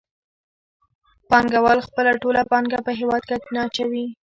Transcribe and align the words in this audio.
پانګوال 1.29 1.79
خپله 1.87 2.11
ټوله 2.21 2.41
پانګه 2.51 2.79
په 2.87 2.91
هېواد 2.99 3.23
کې 3.27 3.35
نه 3.53 3.59
اچوي 3.67 4.05